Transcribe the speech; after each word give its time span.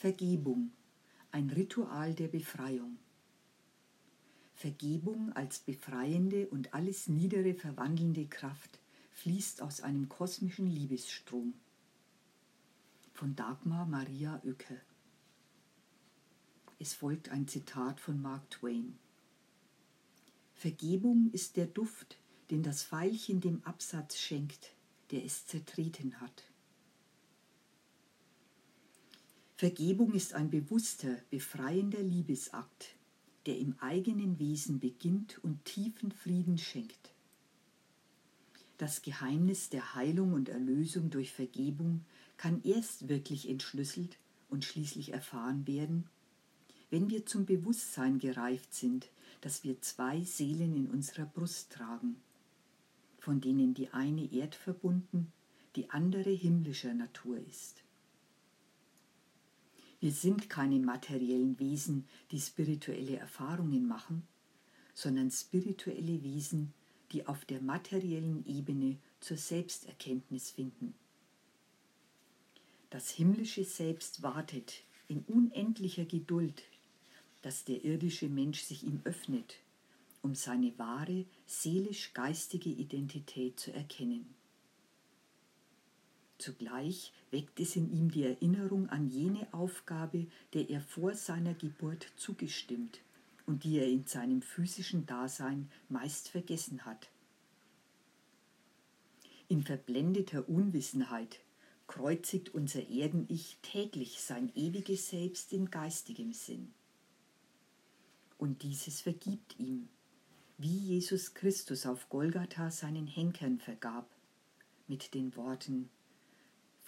Vergebung, 0.00 0.72
ein 1.30 1.50
Ritual 1.50 2.14
der 2.14 2.28
Befreiung. 2.28 2.96
Vergebung 4.54 5.30
als 5.34 5.58
befreiende 5.58 6.48
und 6.48 6.72
alles 6.72 7.06
Niedere 7.08 7.52
verwandelnde 7.52 8.26
Kraft 8.26 8.78
fließt 9.10 9.60
aus 9.60 9.82
einem 9.82 10.08
kosmischen 10.08 10.66
Liebesstrom. 10.68 11.52
Von 13.12 13.36
Dagmar 13.36 13.84
Maria 13.84 14.40
Oecker. 14.42 14.80
Es 16.78 16.94
folgt 16.94 17.28
ein 17.28 17.46
Zitat 17.46 18.00
von 18.00 18.22
Mark 18.22 18.48
Twain. 18.48 18.98
Vergebung 20.54 21.30
ist 21.32 21.58
der 21.58 21.66
Duft, 21.66 22.16
den 22.50 22.62
das 22.62 22.84
Veilchen 22.84 23.42
dem 23.42 23.62
Absatz 23.64 24.16
schenkt, 24.16 24.72
der 25.10 25.26
es 25.26 25.44
zertreten 25.44 26.22
hat. 26.22 26.49
Vergebung 29.60 30.14
ist 30.14 30.32
ein 30.32 30.48
bewusster, 30.48 31.18
befreiender 31.28 32.02
Liebesakt, 32.02 32.94
der 33.44 33.58
im 33.58 33.78
eigenen 33.80 34.38
Wesen 34.38 34.80
beginnt 34.80 35.38
und 35.44 35.66
tiefen 35.66 36.12
Frieden 36.12 36.56
schenkt. 36.56 37.12
Das 38.78 39.02
Geheimnis 39.02 39.68
der 39.68 39.94
Heilung 39.94 40.32
und 40.32 40.48
Erlösung 40.48 41.10
durch 41.10 41.32
Vergebung 41.32 42.06
kann 42.38 42.62
erst 42.64 43.10
wirklich 43.10 43.50
entschlüsselt 43.50 44.16
und 44.48 44.64
schließlich 44.64 45.12
erfahren 45.12 45.66
werden, 45.66 46.06
wenn 46.88 47.10
wir 47.10 47.26
zum 47.26 47.44
Bewusstsein 47.44 48.18
gereift 48.18 48.72
sind, 48.72 49.10
dass 49.42 49.62
wir 49.62 49.82
zwei 49.82 50.22
Seelen 50.22 50.74
in 50.74 50.86
unserer 50.86 51.26
Brust 51.26 51.70
tragen, 51.70 52.16
von 53.18 53.42
denen 53.42 53.74
die 53.74 53.90
eine 53.90 54.32
erdverbunden, 54.32 55.30
die 55.76 55.90
andere 55.90 56.30
himmlischer 56.30 56.94
Natur 56.94 57.36
ist. 57.46 57.84
Wir 60.00 60.12
sind 60.12 60.48
keine 60.48 60.78
materiellen 60.78 61.58
Wesen, 61.58 62.08
die 62.30 62.40
spirituelle 62.40 63.16
Erfahrungen 63.16 63.86
machen, 63.86 64.26
sondern 64.94 65.30
spirituelle 65.30 66.22
Wesen, 66.22 66.72
die 67.12 67.26
auf 67.26 67.44
der 67.44 67.60
materiellen 67.60 68.46
Ebene 68.46 68.96
zur 69.20 69.36
Selbsterkenntnis 69.36 70.50
finden. 70.50 70.94
Das 72.88 73.10
himmlische 73.10 73.64
Selbst 73.64 74.22
wartet 74.22 74.82
in 75.06 75.20
unendlicher 75.24 76.06
Geduld, 76.06 76.62
dass 77.42 77.64
der 77.64 77.84
irdische 77.84 78.28
Mensch 78.28 78.62
sich 78.62 78.84
ihm 78.84 79.00
öffnet, 79.04 79.56
um 80.22 80.34
seine 80.34 80.76
wahre 80.78 81.26
seelisch-geistige 81.46 82.70
Identität 82.70 83.60
zu 83.60 83.72
erkennen. 83.72 84.34
Zugleich 86.40 87.12
weckt 87.30 87.60
es 87.60 87.76
in 87.76 87.92
ihm 87.92 88.10
die 88.10 88.24
Erinnerung 88.24 88.88
an 88.88 89.10
jene 89.10 89.46
Aufgabe, 89.52 90.26
der 90.54 90.70
er 90.70 90.80
vor 90.80 91.14
seiner 91.14 91.52
Geburt 91.52 92.06
zugestimmt 92.16 93.00
und 93.44 93.62
die 93.62 93.76
er 93.78 93.86
in 93.86 94.06
seinem 94.06 94.40
physischen 94.40 95.04
Dasein 95.04 95.70
meist 95.90 96.30
vergessen 96.30 96.86
hat. 96.86 97.10
In 99.48 99.62
verblendeter 99.62 100.48
Unwissenheit 100.48 101.40
kreuzigt 101.86 102.54
unser 102.54 102.88
Erden-Ich 102.88 103.58
täglich 103.60 104.22
sein 104.22 104.50
ewiges 104.54 105.10
Selbst 105.10 105.52
in 105.52 105.70
geistigem 105.70 106.32
Sinn. 106.32 106.72
Und 108.38 108.62
dieses 108.62 109.02
vergibt 109.02 109.58
ihm, 109.58 109.90
wie 110.56 110.78
Jesus 110.78 111.34
Christus 111.34 111.84
auf 111.84 112.08
Golgatha 112.08 112.70
seinen 112.70 113.06
Henkern 113.06 113.58
vergab, 113.58 114.08
mit 114.88 115.12
den 115.12 115.36
Worten 115.36 115.90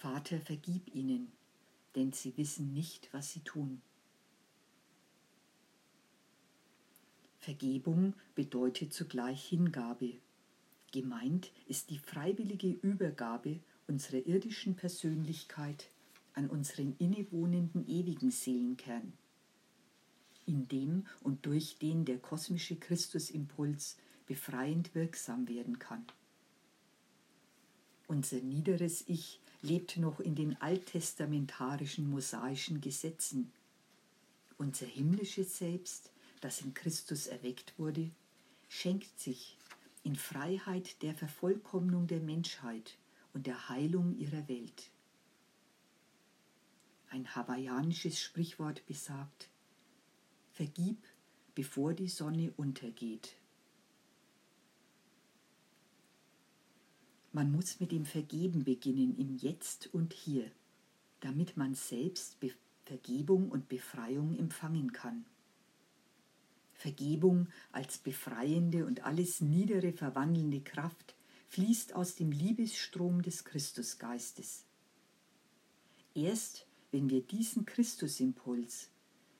Vater, 0.03 0.41
vergib 0.41 0.93
ihnen, 0.93 1.31
denn 1.95 2.11
sie 2.11 2.35
wissen 2.35 2.73
nicht, 2.73 3.07
was 3.13 3.31
sie 3.31 3.39
tun. 3.39 3.81
Vergebung 7.39 8.13
bedeutet 8.35 8.93
zugleich 8.93 9.47
Hingabe. 9.47 10.15
Gemeint 10.91 11.53
ist 11.69 11.89
die 11.89 11.99
freiwillige 11.99 12.67
Übergabe 12.67 13.61
unserer 13.87 14.27
irdischen 14.27 14.75
Persönlichkeit 14.75 15.89
an 16.33 16.49
unseren 16.49 16.97
innewohnenden 16.97 17.87
ewigen 17.87 18.29
Seelenkern, 18.29 19.13
in 20.45 20.67
dem 20.67 21.07
und 21.21 21.45
durch 21.45 21.77
den 21.77 22.03
der 22.03 22.17
kosmische 22.17 22.75
Christusimpuls 22.75 23.95
befreiend 24.25 24.95
wirksam 24.95 25.47
werden 25.47 25.79
kann. 25.79 26.05
Unser 28.07 28.41
niederes 28.41 29.05
Ich 29.07 29.39
lebt 29.63 29.97
noch 29.97 30.19
in 30.19 30.35
den 30.35 30.61
alttestamentarischen 30.61 32.09
mosaischen 32.09 32.81
Gesetzen. 32.81 33.51
Unser 34.57 34.85
himmlisches 34.85 35.57
Selbst, 35.57 36.11
das 36.41 36.61
in 36.61 36.73
Christus 36.73 37.27
erweckt 37.27 37.73
wurde, 37.79 38.11
schenkt 38.67 39.19
sich 39.19 39.57
in 40.03 40.17
Freiheit 40.17 41.01
der 41.01 41.15
Vervollkommnung 41.15 42.07
der 42.07 42.19
Menschheit 42.19 42.97
und 43.33 43.47
der 43.47 43.69
Heilung 43.69 44.15
ihrer 44.17 44.47
Welt. 44.49 44.91
Ein 47.09 47.33
hawaiianisches 47.33 48.19
Sprichwort 48.19 48.85
besagt, 48.85 49.47
Vergib, 50.51 50.97
bevor 51.55 51.93
die 51.93 52.09
Sonne 52.09 52.51
untergeht. 52.57 53.35
Man 57.35 57.51
muss 57.51 57.79
mit 57.79 57.91
dem 57.91 58.05
Vergeben 58.05 58.63
beginnen 58.63 59.17
im 59.17 59.35
Jetzt 59.35 59.91
und 59.91 60.13
Hier, 60.13 60.51
damit 61.19 61.57
man 61.57 61.73
selbst 61.73 62.39
Be 62.39 62.51
Vergebung 62.85 63.49
und 63.49 63.69
Befreiung 63.69 64.37
empfangen 64.37 64.91
kann. 64.91 65.23
Vergebung 66.73 67.47
als 67.71 67.97
befreiende 67.97 68.85
und 68.85 69.05
alles 69.05 69.39
Niedere 69.39 69.93
verwandelnde 69.93 70.59
Kraft 70.59 71.15
fließt 71.47 71.95
aus 71.95 72.15
dem 72.15 72.31
Liebesstrom 72.31 73.21
des 73.21 73.45
Christusgeistes. 73.45 74.65
Erst 76.13 76.67
wenn 76.91 77.09
wir 77.09 77.21
diesen 77.21 77.65
Christusimpuls, 77.65 78.89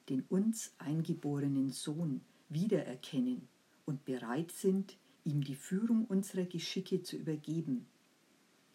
den 0.07 0.23
uns 0.29 0.73
eingeborenen 0.77 1.69
Sohn, 1.69 2.21
wiedererkennen 2.47 3.49
und 3.85 4.05
bereit 4.05 4.53
sind, 4.53 4.97
ihm 5.25 5.43
die 5.43 5.55
Führung 5.55 6.05
unserer 6.05 6.45
Geschicke 6.45 7.01
zu 7.01 7.15
übergeben, 7.17 7.87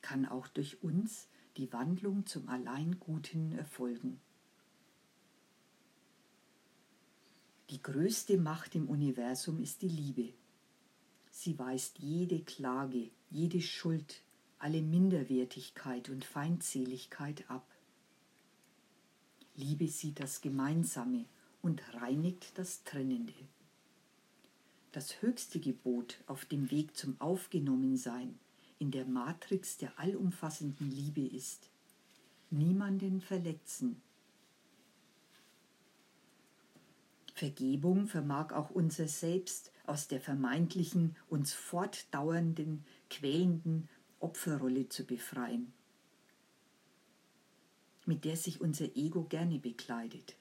kann 0.00 0.26
auch 0.26 0.48
durch 0.48 0.82
uns 0.82 1.28
die 1.56 1.72
Wandlung 1.72 2.26
zum 2.26 2.48
Alleinguten 2.48 3.53
erfolgen. 3.53 4.20
Die 7.70 7.82
größte 7.82 8.38
Macht 8.38 8.75
im 8.75 8.88
Universum 8.88 9.60
ist 9.60 9.82
die 9.82 9.88
Liebe. 9.88 10.32
Sie 11.31 11.58
weist 11.58 11.98
jede 11.98 12.41
Klage, 12.41 13.10
jede 13.31 13.60
Schuld, 13.60 14.22
alle 14.58 14.81
Minderwertigkeit 14.81 16.08
und 16.08 16.25
Feindseligkeit 16.25 17.48
ab. 17.50 17.66
Liebe 19.54 19.88
sieht 19.88 20.20
das 20.20 20.41
Gemeinsame 20.41 21.26
und 21.60 21.82
reinigt 21.94 22.56
das 22.56 22.84
Trennende 22.84 23.34
das 24.93 25.22
höchste 25.22 25.60
Gebot 25.60 26.19
auf 26.26 26.44
dem 26.44 26.71
Weg 26.71 26.97
zum 26.97 27.21
Aufgenommensein 27.21 28.38
in 28.78 28.91
der 28.91 29.04
Matrix 29.04 29.76
der 29.76 29.99
allumfassenden 29.99 30.91
Liebe 30.91 31.26
ist. 31.26 31.69
Niemanden 32.50 33.21
verletzen. 33.21 34.00
Vergebung 37.34 38.09
vermag 38.09 38.53
auch 38.53 38.71
unser 38.71 39.06
Selbst 39.06 39.72
aus 39.87 40.09
der 40.09 40.21
vermeintlichen, 40.21 41.16
uns 41.28 41.53
fortdauernden, 41.53 42.84
quälenden 43.10 43.88
Opferrolle 44.20 44.88
zu 44.88 45.05
befreien, 45.05 45.72
mit 48.06 48.25
der 48.25 48.37
sich 48.37 48.60
unser 48.60 48.97
Ego 48.97 49.25
gerne 49.25 49.59
bekleidet. 49.59 50.38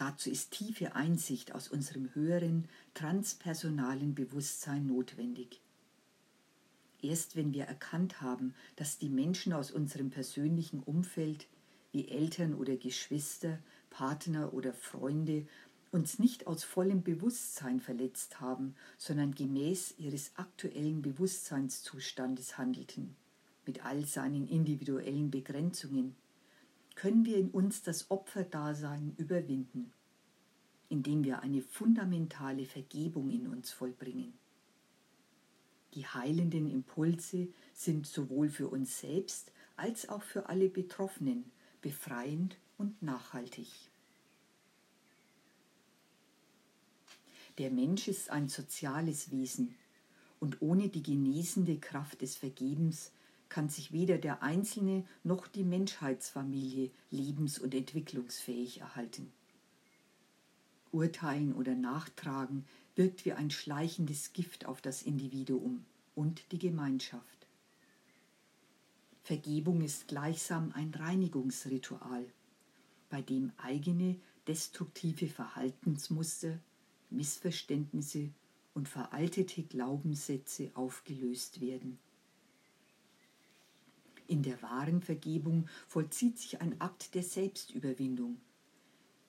Dazu 0.00 0.30
ist 0.30 0.52
tiefe 0.52 0.94
Einsicht 0.96 1.54
aus 1.54 1.68
unserem 1.68 2.14
höheren, 2.14 2.66
transpersonalen 2.94 4.14
Bewusstsein 4.14 4.86
notwendig. 4.86 5.60
Erst 7.02 7.36
wenn 7.36 7.52
wir 7.52 7.64
erkannt 7.64 8.22
haben, 8.22 8.54
dass 8.76 8.96
die 8.96 9.10
Menschen 9.10 9.52
aus 9.52 9.70
unserem 9.70 10.08
persönlichen 10.08 10.82
Umfeld, 10.82 11.48
wie 11.92 12.08
Eltern 12.08 12.54
oder 12.54 12.78
Geschwister, 12.78 13.58
Partner 13.90 14.54
oder 14.54 14.72
Freunde, 14.72 15.46
uns 15.90 16.18
nicht 16.18 16.46
aus 16.46 16.64
vollem 16.64 17.02
Bewusstsein 17.02 17.78
verletzt 17.78 18.40
haben, 18.40 18.76
sondern 18.96 19.34
gemäß 19.34 19.96
ihres 19.98 20.32
aktuellen 20.36 21.02
Bewusstseinszustandes 21.02 22.56
handelten, 22.56 23.16
mit 23.66 23.84
all 23.84 24.06
seinen 24.06 24.48
individuellen 24.48 25.30
Begrenzungen, 25.30 26.16
können 27.00 27.24
wir 27.24 27.38
in 27.38 27.48
uns 27.48 27.82
das 27.82 28.10
Opferdasein 28.10 29.14
überwinden, 29.16 29.90
indem 30.90 31.24
wir 31.24 31.40
eine 31.40 31.62
fundamentale 31.62 32.66
Vergebung 32.66 33.30
in 33.30 33.46
uns 33.46 33.70
vollbringen. 33.72 34.34
Die 35.94 36.06
heilenden 36.06 36.70
Impulse 36.70 37.48
sind 37.72 38.06
sowohl 38.06 38.50
für 38.50 38.68
uns 38.68 39.00
selbst 39.00 39.50
als 39.76 40.10
auch 40.10 40.22
für 40.22 40.50
alle 40.50 40.68
Betroffenen 40.68 41.50
befreiend 41.80 42.58
und 42.76 43.02
nachhaltig. 43.02 43.68
Der 47.56 47.70
Mensch 47.70 48.08
ist 48.08 48.28
ein 48.28 48.50
soziales 48.50 49.30
Wesen 49.30 49.74
und 50.38 50.60
ohne 50.60 50.90
die 50.90 51.02
genesende 51.02 51.78
Kraft 51.78 52.20
des 52.20 52.36
Vergebens 52.36 53.10
kann 53.50 53.68
sich 53.68 53.92
weder 53.92 54.16
der 54.16 54.42
Einzelne 54.42 55.04
noch 55.22 55.46
die 55.46 55.64
Menschheitsfamilie 55.64 56.90
lebens- 57.10 57.58
und 57.58 57.74
entwicklungsfähig 57.74 58.80
erhalten. 58.80 59.30
Urteilen 60.92 61.54
oder 61.54 61.74
Nachtragen 61.74 62.64
wirkt 62.96 63.24
wie 63.24 63.32
ein 63.32 63.50
schleichendes 63.50 64.32
Gift 64.32 64.66
auf 64.66 64.80
das 64.80 65.02
Individuum 65.02 65.84
und 66.14 66.50
die 66.52 66.58
Gemeinschaft. 66.58 67.24
Vergebung 69.22 69.82
ist 69.82 70.08
gleichsam 70.08 70.72
ein 70.74 70.92
Reinigungsritual, 70.92 72.24
bei 73.10 73.22
dem 73.22 73.52
eigene 73.58 74.16
destruktive 74.46 75.28
Verhaltensmuster, 75.28 76.58
Missverständnisse 77.10 78.30
und 78.74 78.88
veraltete 78.88 79.62
Glaubenssätze 79.62 80.70
aufgelöst 80.74 81.60
werden. 81.60 81.98
In 84.30 84.44
der 84.44 84.62
wahren 84.62 85.02
Vergebung 85.02 85.68
vollzieht 85.88 86.38
sich 86.38 86.60
ein 86.60 86.80
Akt 86.80 87.16
der 87.16 87.24
Selbstüberwindung, 87.24 88.40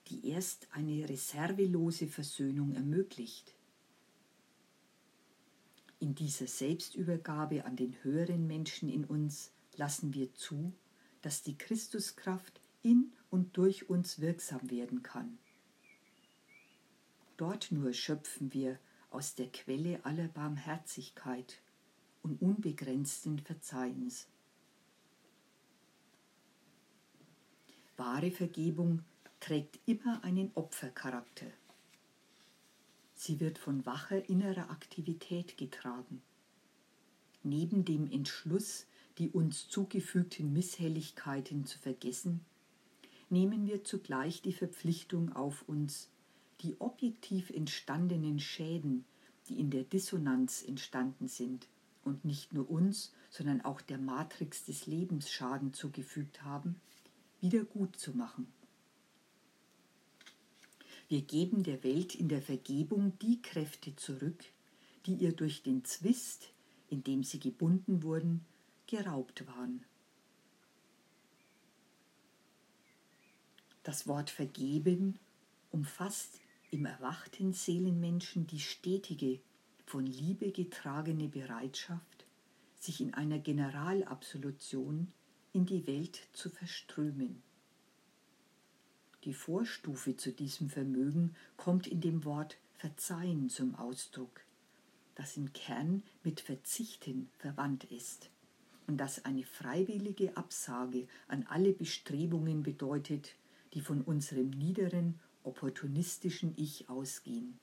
die 0.05 0.27
erst 0.27 0.67
eine 0.73 1.09
reservelose 1.09 2.05
Versöhnung 2.05 2.75
ermöglicht. 2.75 3.55
In 5.97 6.13
dieser 6.13 6.45
Selbstübergabe 6.45 7.65
an 7.65 7.75
den 7.75 7.95
höheren 8.03 8.45
Menschen 8.45 8.89
in 8.89 9.03
uns 9.03 9.49
lassen 9.75 10.13
wir 10.13 10.35
zu, 10.35 10.71
dass 11.23 11.41
die 11.41 11.57
Christuskraft 11.57 12.61
in 12.83 13.11
und 13.31 13.57
durch 13.57 13.89
uns 13.89 14.21
wirksam 14.21 14.69
werden 14.69 15.01
kann. 15.01 15.39
Dort 17.37 17.71
nur 17.71 17.93
schöpfen 17.93 18.53
wir 18.53 18.77
aus 19.09 19.33
der 19.33 19.51
Quelle 19.51 20.05
aller 20.05 20.27
Barmherzigkeit 20.27 21.59
und 22.21 22.39
unbegrenzten 22.39 23.39
Verzeihens. 23.39 24.27
Wahre 28.01 28.31
Vergebung 28.31 29.03
trägt 29.39 29.77
immer 29.85 30.23
einen 30.23 30.49
Opfercharakter. 30.55 31.45
Sie 33.13 33.39
wird 33.39 33.59
von 33.59 33.85
wacher 33.85 34.27
innerer 34.27 34.71
Aktivität 34.71 35.55
getragen. 35.55 36.23
Neben 37.43 37.85
dem 37.85 38.11
Entschluss, 38.11 38.87
die 39.19 39.29
uns 39.29 39.67
zugefügten 39.67 40.51
Misshelligkeiten 40.51 41.67
zu 41.67 41.77
vergessen, 41.77 42.43
nehmen 43.29 43.67
wir 43.67 43.83
zugleich 43.83 44.41
die 44.41 44.53
Verpflichtung 44.53 45.33
auf 45.33 45.61
uns, 45.69 46.09
die 46.61 46.81
objektiv 46.81 47.51
entstandenen 47.51 48.39
Schäden, 48.39 49.05
die 49.47 49.59
in 49.59 49.69
der 49.69 49.83
Dissonanz 49.83 50.63
entstanden 50.63 51.27
sind 51.27 51.67
und 52.03 52.25
nicht 52.25 52.51
nur 52.51 52.67
uns, 52.67 53.13
sondern 53.29 53.61
auch 53.61 53.79
der 53.79 53.99
Matrix 53.99 54.65
des 54.65 54.87
Lebens 54.87 55.29
Schaden 55.29 55.71
zugefügt 55.71 56.41
haben, 56.41 56.81
wieder 57.41 57.63
gut 57.63 57.97
zu 57.97 58.15
machen. 58.15 58.47
Wir 61.09 61.21
geben 61.21 61.63
der 61.63 61.83
Welt 61.83 62.15
in 62.15 62.29
der 62.29 62.41
Vergebung 62.41 63.17
die 63.19 63.41
Kräfte 63.41 63.95
zurück, 63.97 64.45
die 65.05 65.15
ihr 65.15 65.33
durch 65.33 65.61
den 65.61 65.83
Zwist, 65.83 66.53
in 66.89 67.03
dem 67.03 67.23
sie 67.23 67.39
gebunden 67.39 68.03
wurden, 68.03 68.45
geraubt 68.87 69.45
waren. 69.47 69.83
Das 73.83 74.07
Wort 74.07 74.29
vergeben 74.29 75.19
umfasst 75.71 76.39
im 76.69 76.85
erwachten 76.85 77.53
Seelenmenschen 77.53 78.47
die 78.47 78.59
stetige, 78.59 79.39
von 79.85 80.05
Liebe 80.05 80.51
getragene 80.51 81.27
Bereitschaft, 81.27 82.25
sich 82.79 83.01
in 83.01 83.13
einer 83.13 83.39
Generalabsolution 83.39 85.11
in 85.53 85.65
die 85.65 85.85
Welt 85.87 86.27
zu 86.33 86.49
verströmen. 86.49 87.41
Die 89.23 89.33
Vorstufe 89.33 90.15
zu 90.15 90.31
diesem 90.31 90.69
Vermögen 90.69 91.35
kommt 91.57 91.87
in 91.87 92.01
dem 92.01 92.25
Wort 92.25 92.57
Verzeihen 92.73 93.49
zum 93.49 93.75
Ausdruck, 93.75 94.41
das 95.15 95.37
im 95.37 95.53
Kern 95.53 96.03
mit 96.23 96.41
Verzichten 96.41 97.29
verwandt 97.37 97.83
ist 97.85 98.29
und 98.87 98.97
das 98.97 99.25
eine 99.25 99.43
freiwillige 99.43 100.35
Absage 100.35 101.07
an 101.27 101.45
alle 101.47 101.73
Bestrebungen 101.73 102.63
bedeutet, 102.63 103.35
die 103.73 103.81
von 103.81 104.01
unserem 104.01 104.49
niederen, 104.49 105.19
opportunistischen 105.43 106.53
Ich 106.57 106.89
ausgehen. 106.89 107.59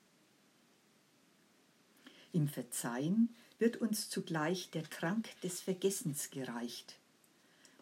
Im 2.32 2.48
Verzeihen 2.48 3.34
wird 3.58 3.78
uns 3.78 4.08
zugleich 4.08 4.70
der 4.70 4.84
Trank 4.84 5.28
des 5.40 5.60
Vergessens 5.60 6.30
gereicht, 6.30 6.98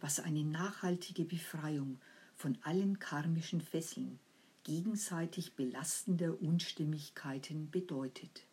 was 0.00 0.20
eine 0.20 0.44
nachhaltige 0.44 1.25
Befreiung 1.25 1.98
von 2.34 2.58
allen 2.62 2.98
karmischen 2.98 3.60
Fesseln, 3.60 4.19
gegenseitig 4.64 5.54
belastender 5.54 6.40
Unstimmigkeiten 6.40 7.70
bedeutet. 7.70 8.46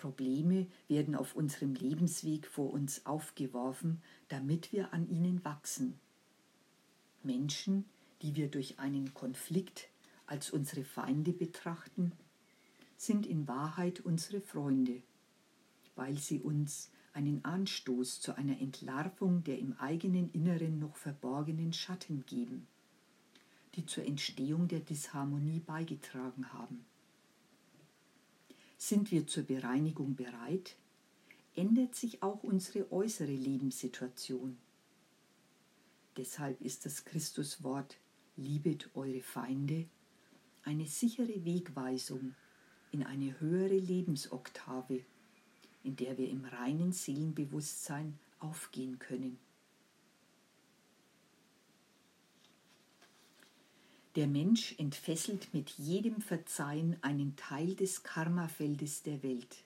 Probleme 0.00 0.66
werden 0.88 1.14
auf 1.14 1.36
unserem 1.36 1.74
Lebensweg 1.74 2.46
vor 2.46 2.72
uns 2.72 3.04
aufgeworfen, 3.04 4.00
damit 4.28 4.72
wir 4.72 4.94
an 4.94 5.06
ihnen 5.10 5.44
wachsen. 5.44 6.00
Menschen, 7.22 7.84
die 8.22 8.34
wir 8.34 8.48
durch 8.48 8.78
einen 8.78 9.12
Konflikt 9.12 9.88
als 10.26 10.50
unsere 10.50 10.84
Feinde 10.84 11.32
betrachten, 11.32 12.12
sind 12.96 13.26
in 13.26 13.46
Wahrheit 13.46 14.00
unsere 14.00 14.40
Freunde, 14.40 15.02
weil 15.96 16.16
sie 16.16 16.40
uns 16.40 16.90
einen 17.12 17.44
Anstoß 17.44 18.20
zu 18.20 18.36
einer 18.36 18.60
Entlarvung 18.60 19.42
der 19.44 19.58
im 19.58 19.72
eigenen 19.78 20.30
Inneren 20.32 20.78
noch 20.78 20.96
verborgenen 20.96 21.72
Schatten 21.72 22.24
geben, 22.26 22.66
die 23.74 23.86
zur 23.86 24.04
Entstehung 24.04 24.68
der 24.68 24.80
Disharmonie 24.80 25.60
beigetragen 25.60 26.52
haben. 26.52 26.84
Sind 28.78 29.10
wir 29.10 29.26
zur 29.26 29.42
Bereinigung 29.42 30.14
bereit, 30.16 30.76
ändert 31.54 31.94
sich 31.94 32.22
auch 32.22 32.42
unsere 32.42 32.90
äußere 32.92 33.34
Lebenssituation. 33.34 34.56
Deshalb 36.16 36.60
ist 36.60 36.86
das 36.86 37.04
Christuswort 37.04 37.96
Liebet 38.36 38.90
eure 38.94 39.20
Feinde 39.20 39.86
eine 40.62 40.86
sichere 40.86 41.44
Wegweisung 41.44 42.34
in 42.90 43.02
eine 43.02 43.38
höhere 43.40 43.78
Lebensoktave 43.78 45.04
in 45.82 45.96
der 45.96 46.18
wir 46.18 46.28
im 46.28 46.44
reinen 46.44 46.92
Seelenbewusstsein 46.92 48.18
aufgehen 48.38 48.98
können. 48.98 49.38
Der 54.16 54.26
Mensch 54.26 54.74
entfesselt 54.78 55.54
mit 55.54 55.70
jedem 55.70 56.20
Verzeihen 56.20 56.96
einen 57.00 57.36
Teil 57.36 57.76
des 57.76 58.02
Karmafeldes 58.02 59.04
der 59.04 59.22
Welt, 59.22 59.58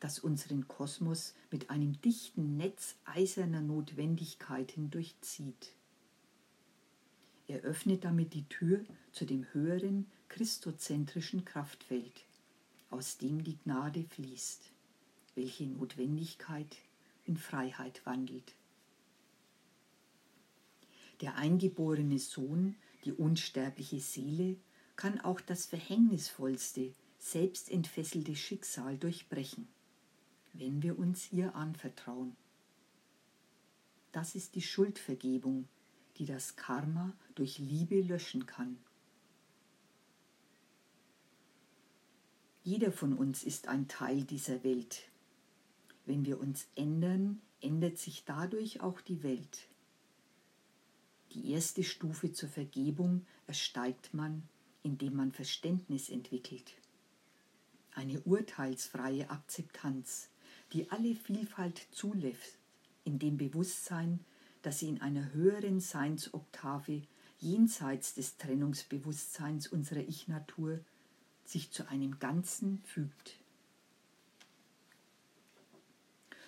das 0.00 0.18
unseren 0.18 0.68
Kosmos 0.68 1.34
mit 1.50 1.70
einem 1.70 2.00
dichten 2.02 2.58
Netz 2.58 2.96
eiserner 3.06 3.62
Notwendigkeiten 3.62 4.90
durchzieht. 4.90 5.72
Er 7.48 7.60
öffnet 7.60 8.04
damit 8.04 8.34
die 8.34 8.46
Tür 8.48 8.84
zu 9.12 9.24
dem 9.24 9.46
höheren 9.54 10.06
christozentrischen 10.28 11.44
Kraftfeld, 11.46 12.26
aus 12.90 13.16
dem 13.16 13.44
die 13.44 13.56
Gnade 13.56 14.04
fließt 14.04 14.72
welche 15.36 15.66
Notwendigkeit 15.66 16.76
in 17.24 17.36
Freiheit 17.36 18.04
wandelt. 18.04 18.54
Der 21.20 21.36
eingeborene 21.36 22.18
Sohn, 22.18 22.74
die 23.04 23.12
unsterbliche 23.12 24.00
Seele, 24.00 24.56
kann 24.96 25.20
auch 25.20 25.40
das 25.40 25.66
verhängnisvollste, 25.66 26.92
selbstentfesselte 27.18 28.34
Schicksal 28.34 28.98
durchbrechen, 28.98 29.68
wenn 30.52 30.82
wir 30.82 30.98
uns 30.98 31.32
ihr 31.32 31.54
anvertrauen. 31.54 32.36
Das 34.12 34.34
ist 34.34 34.54
die 34.54 34.62
Schuldvergebung, 34.62 35.68
die 36.18 36.24
das 36.24 36.56
Karma 36.56 37.12
durch 37.34 37.58
Liebe 37.58 38.00
löschen 38.00 38.46
kann. 38.46 38.78
Jeder 42.62 42.90
von 42.90 43.12
uns 43.12 43.44
ist 43.44 43.68
ein 43.68 43.86
Teil 43.86 44.24
dieser 44.24 44.64
Welt, 44.64 45.08
wenn 46.06 46.24
wir 46.24 46.40
uns 46.40 46.66
ändern, 46.74 47.40
ändert 47.60 47.98
sich 47.98 48.24
dadurch 48.24 48.80
auch 48.80 49.00
die 49.00 49.22
Welt. 49.22 49.68
Die 51.32 51.50
erste 51.50 51.84
Stufe 51.84 52.32
zur 52.32 52.48
Vergebung 52.48 53.26
ersteigt 53.46 54.14
man, 54.14 54.42
indem 54.82 55.16
man 55.16 55.32
Verständnis 55.32 56.08
entwickelt. 56.08 56.72
Eine 57.92 58.20
urteilsfreie 58.20 59.28
Akzeptanz, 59.30 60.28
die 60.72 60.90
alle 60.90 61.14
Vielfalt 61.14 61.86
zulässt, 61.90 62.58
in 63.04 63.18
dem 63.18 63.36
Bewusstsein, 63.36 64.20
dass 64.62 64.80
sie 64.80 64.88
in 64.88 65.00
einer 65.00 65.32
höheren 65.32 65.80
Seinsoktave 65.80 67.02
jenseits 67.38 68.14
des 68.14 68.36
Trennungsbewusstseins 68.36 69.68
unserer 69.68 70.00
Ich-Natur 70.00 70.80
sich 71.44 71.70
zu 71.70 71.88
einem 71.88 72.18
Ganzen 72.18 72.82
fügt. 72.84 73.38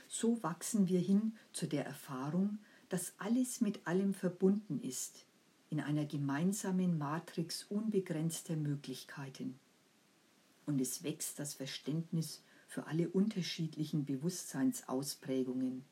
So 0.08 0.42
wachsen 0.42 0.88
wir 0.88 1.00
hin 1.00 1.36
zu 1.52 1.66
der 1.66 1.84
Erfahrung, 1.84 2.58
dass 2.88 3.12
alles 3.18 3.60
mit 3.60 3.86
allem 3.86 4.14
verbunden 4.14 4.80
ist, 4.80 5.26
in 5.70 5.80
einer 5.80 6.06
gemeinsamen 6.06 6.96
Matrix 6.96 7.64
unbegrenzter 7.64 8.56
Möglichkeiten. 8.56 9.60
Und 10.64 10.80
es 10.80 11.02
wächst 11.02 11.38
das 11.38 11.54
Verständnis 11.54 12.42
für 12.66 12.86
alle 12.86 13.08
unterschiedlichen 13.10 14.06
Bewusstseinsausprägungen 14.06 15.84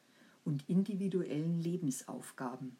und 0.44 0.66
individuellen 0.68 1.60
Lebensaufgaben. 1.60 2.76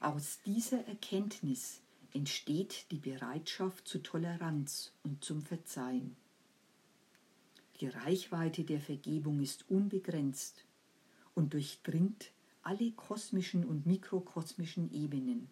Aus 0.00 0.40
dieser 0.44 0.86
Erkenntnis 0.86 1.80
entsteht 2.14 2.90
die 2.90 2.98
Bereitschaft 2.98 3.86
zu 3.86 4.02
Toleranz 4.02 4.92
und 5.02 5.22
zum 5.22 5.42
Verzeihen. 5.42 6.16
Die 7.82 7.88
Reichweite 7.88 8.62
der 8.62 8.80
Vergebung 8.80 9.40
ist 9.40 9.68
unbegrenzt 9.68 10.64
und 11.34 11.52
durchdringt 11.52 12.30
alle 12.62 12.92
kosmischen 12.92 13.64
und 13.64 13.86
mikrokosmischen 13.86 14.94
Ebenen, 14.94 15.48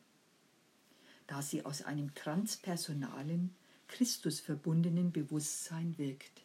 da 1.27 1.43
sie 1.43 1.65
aus 1.65 1.83
einem 1.83 2.15
transpersonalen, 2.15 3.51
Christusverbundenen 3.89 5.11
Bewusstsein 5.11 5.99
wirkt. 5.99 6.43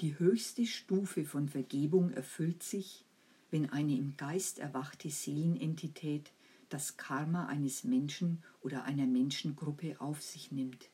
Die 0.00 0.18
höchste 0.18 0.66
Stufe 0.66 1.24
von 1.24 1.48
Vergebung 1.48 2.10
erfüllt 2.10 2.62
sich, 2.62 3.06
wenn 3.50 3.70
eine 3.70 3.96
im 3.96 4.18
Geist 4.18 4.58
erwachte 4.58 5.08
Seelenentität 5.08 6.30
das 6.68 6.98
Karma 6.98 7.46
eines 7.46 7.84
Menschen 7.84 8.42
oder 8.60 8.84
einer 8.84 9.06
Menschengruppe 9.06 9.98
auf 9.98 10.20
sich 10.20 10.52
nimmt, 10.52 10.90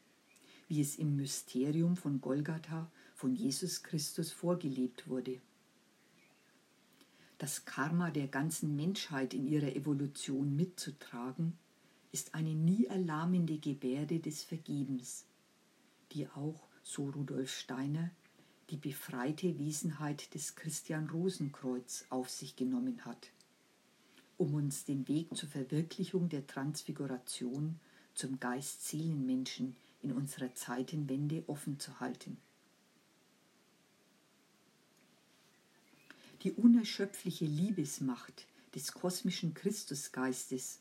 wie 0.69 0.81
es 0.81 0.97
im 0.97 1.17
Mysterium 1.17 1.97
von 1.97 2.21
Golgatha 2.21 2.91
von 3.15 3.35
Jesus 3.35 3.83
Christus 3.83 4.33
vorgelebt 4.33 5.09
wurde. 5.09 5.41
Das 7.39 7.65
Karma 7.65 8.11
der 8.11 8.29
ganzen 8.29 8.77
Menschheit 8.77 9.35
in 9.35 9.47
ihrer 9.47 9.75
Evolution 9.75 10.57
mitzutragen, 10.57 11.59
ist 12.15 12.37
eine 12.37 12.55
nie 12.55 12.85
erlahmende 12.85 13.59
Gebärde 13.59 14.21
des 14.21 14.45
Vergebens, 14.45 15.25
die 16.13 16.29
auch, 16.29 16.69
so 16.85 17.11
Rudolf 17.11 17.53
Steiner, 17.53 18.13
die 18.71 18.77
befreite 18.77 19.59
Wesenheit 19.59 20.33
des 20.33 20.55
Christian 20.55 21.11
Rosenkreuz 21.11 22.05
auf 22.11 22.31
sich 22.31 22.55
genommen 22.55 23.05
hat, 23.05 23.33
um 24.37 24.55
uns 24.55 24.85
den 24.85 25.09
Weg 25.09 25.37
zur 25.37 25.49
Verwirklichung 25.49 26.29
der 26.29 26.47
Transfiguration 26.47 27.81
zum 28.15 28.39
Geist-Seelen-Menschen 28.39 29.75
in 30.05 30.13
unserer 30.13 30.55
Zeitenwende 30.55 31.43
offen 31.49 31.81
zu 31.81 31.99
halten. 31.99 32.37
Die 36.43 36.53
unerschöpfliche 36.53 37.47
Liebesmacht 37.47 38.47
des 38.75 38.93
kosmischen 38.93 39.55
Christusgeistes 39.55 40.81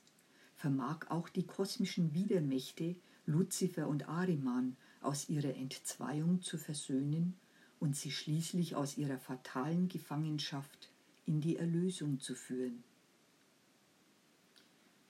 vermag 0.55 1.07
auch 1.09 1.29
die 1.29 1.45
kosmischen 1.45 2.13
Widermächte 2.13 2.95
Luzifer 3.25 3.87
und 3.87 4.09
Ariman 4.09 4.75
aus 5.01 5.29
ihrer 5.29 5.55
Entzweiung 5.55 6.41
zu 6.41 6.57
versöhnen 6.57 7.35
und 7.79 7.95
sie 7.95 8.11
schließlich 8.11 8.75
aus 8.75 8.97
ihrer 8.97 9.17
fatalen 9.17 9.87
Gefangenschaft 9.87 10.89
in 11.25 11.39
die 11.39 11.55
Erlösung 11.55 12.19
zu 12.19 12.35
führen. 12.35 12.83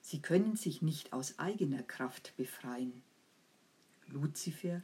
Sie 0.02 0.22
können 0.22 0.56
sich 0.56 0.82
nicht 0.82 1.14
aus 1.14 1.40
eigener 1.40 1.82
Kraft 1.82 2.34
befreien. 2.38 3.02
Luzifer, 4.08 4.82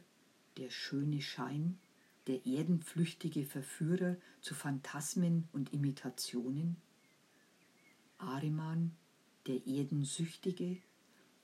der 0.56 0.70
schöne 0.70 1.20
Schein, 1.20 1.78
der 2.26 2.46
erdenflüchtige 2.46 3.44
Verführer 3.44 4.16
zu 4.40 4.54
Phantasmen 4.54 5.48
und 5.52 5.72
Imitationen? 5.72 6.76
Ariman, 8.18 8.92
der 9.46 9.66
Erdensüchtige, 9.66 10.78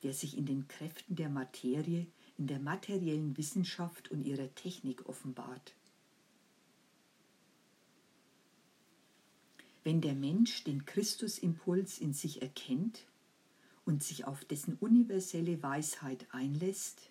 der 0.03 0.13
sich 0.13 0.37
in 0.37 0.47
den 0.47 0.69
Kräften 0.69 1.17
der 1.17 1.31
Materie, 1.31 2.07
in 2.39 2.47
der 2.47 2.59
materiellen 2.59 3.37
Wissenschaft 3.37 4.11
und 4.11 4.23
ihrer 4.23 4.55
Technik 4.55 5.09
offenbart. 5.09 5.75
Wenn 9.83 10.01
der 10.01 10.15
Mensch 10.15 10.65
den 10.65 10.85
Christusimpuls 10.85 11.99
in 11.99 12.13
sich 12.13 12.43
erkennt 12.43 13.07
und 13.85 14.03
sich 14.03 14.25
auf 14.25 14.45
dessen 14.45 14.75
universelle 14.75 15.63
Weisheit 15.63 16.27
einlässt, 16.33 17.11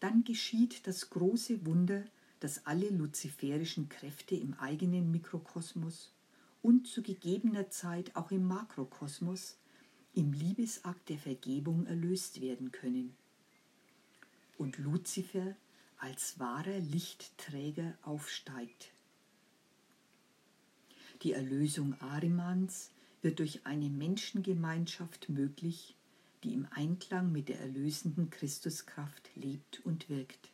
dann 0.00 0.24
geschieht 0.24 0.86
das 0.86 1.10
große 1.10 1.64
Wunder, 1.66 2.04
dass 2.40 2.66
alle 2.66 2.88
luziferischen 2.88 3.88
Kräfte 3.88 4.34
im 4.34 4.54
eigenen 4.54 5.10
Mikrokosmos 5.10 6.12
und 6.62 6.86
zu 6.86 7.02
gegebener 7.02 7.70
Zeit 7.70 8.16
auch 8.16 8.30
im 8.30 8.44
Makrokosmos 8.44 9.58
im 10.14 10.32
Liebesakt 10.32 11.08
der 11.08 11.18
Vergebung 11.18 11.86
erlöst 11.86 12.40
werden 12.40 12.72
können. 12.72 13.14
Und 14.58 14.78
Luzifer 14.78 15.54
als 15.98 16.38
wahrer 16.38 16.78
Lichtträger 16.78 17.94
aufsteigt. 18.02 18.92
Die 21.22 21.32
Erlösung 21.32 21.94
Arimans 22.00 22.90
wird 23.20 23.38
durch 23.38 23.66
eine 23.66 23.90
Menschengemeinschaft 23.90 25.28
möglich, 25.28 25.94
die 26.42 26.54
im 26.54 26.66
Einklang 26.70 27.32
mit 27.32 27.48
der 27.48 27.60
erlösenden 27.60 28.30
Christuskraft 28.30 29.30
lebt 29.34 29.84
und 29.84 30.08
wirkt. 30.08 30.50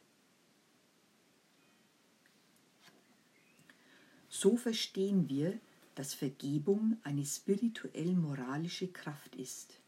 So 4.29 4.57
verstehen 4.57 5.29
wir, 5.29 5.59
dass 5.95 6.13
Vergebung 6.13 6.99
eine 7.05 7.25
spirituell-moralische 7.25 8.89
Kraft 8.89 9.35
ist, 9.37 9.81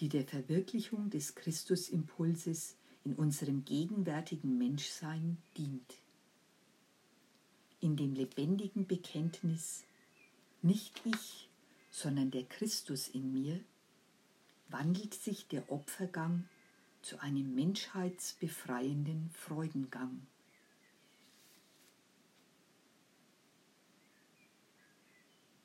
die 0.00 0.08
der 0.08 0.26
Verwirklichung 0.26 1.08
des 1.08 1.34
Christusimpulses 1.34 2.76
in 3.04 3.14
unserem 3.14 3.64
gegenwärtigen 3.64 4.58
Menschsein 4.58 5.38
dient. 5.56 5.94
In 7.80 7.96
dem 7.96 8.14
lebendigen 8.14 8.86
Bekenntnis, 8.86 9.84
nicht 10.60 11.00
ich, 11.06 11.48
sondern 11.90 12.30
der 12.30 12.44
Christus 12.44 13.08
in 13.08 13.32
mir, 13.32 13.60
wandelt 14.68 15.14
sich 15.14 15.48
der 15.48 15.70
Opfergang 15.70 16.48
zu 17.02 17.20
einem 17.20 17.54
menschheitsbefreienden 17.54 19.30
Freudengang. 19.32 20.26